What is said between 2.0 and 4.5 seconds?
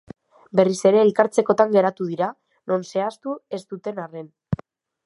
dira, non zehaztu ez duten arren.